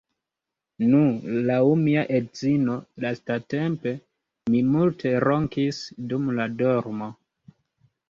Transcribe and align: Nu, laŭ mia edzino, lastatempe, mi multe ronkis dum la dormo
Nu, 0.93 1.01
laŭ 1.49 1.57
mia 1.81 2.05
edzino, 2.21 2.79
lastatempe, 3.07 3.95
mi 4.57 4.65
multe 4.73 5.15
ronkis 5.29 5.87
dum 6.11 6.37
la 6.43 6.53
dormo 6.67 7.17